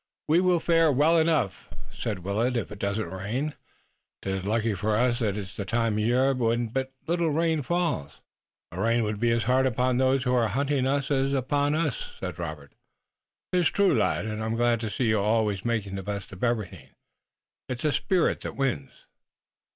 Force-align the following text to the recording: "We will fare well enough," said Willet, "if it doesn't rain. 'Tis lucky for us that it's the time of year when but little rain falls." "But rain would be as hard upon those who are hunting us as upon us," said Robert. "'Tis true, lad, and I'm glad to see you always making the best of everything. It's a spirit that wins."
"We 0.27 0.39
will 0.41 0.59
fare 0.59 0.91
well 0.91 1.19
enough," 1.19 1.71
said 1.91 2.23
Willet, 2.23 2.57
"if 2.57 2.71
it 2.71 2.79
doesn't 2.79 3.11
rain. 3.11 3.53
'Tis 4.23 4.45
lucky 4.45 4.73
for 4.73 4.95
us 4.95 5.19
that 5.19 5.37
it's 5.37 5.55
the 5.55 5.63
time 5.63 5.93
of 5.93 5.99
year 5.99 6.33
when 6.33 6.69
but 6.69 6.91
little 7.05 7.29
rain 7.29 7.61
falls." 7.61 8.19
"But 8.71 8.79
rain 8.79 9.03
would 9.03 9.19
be 9.19 9.29
as 9.29 9.43
hard 9.43 9.67
upon 9.67 9.97
those 9.97 10.23
who 10.23 10.33
are 10.33 10.47
hunting 10.47 10.87
us 10.87 11.11
as 11.11 11.33
upon 11.33 11.75
us," 11.75 12.13
said 12.19 12.39
Robert. 12.39 12.73
"'Tis 13.51 13.67
true, 13.69 13.93
lad, 13.95 14.25
and 14.25 14.43
I'm 14.43 14.55
glad 14.55 14.79
to 14.79 14.89
see 14.89 15.05
you 15.05 15.19
always 15.19 15.63
making 15.63 15.93
the 15.93 16.01
best 16.01 16.31
of 16.31 16.43
everything. 16.43 16.89
It's 17.69 17.85
a 17.85 17.91
spirit 17.91 18.41
that 18.41 18.55
wins." 18.55 19.05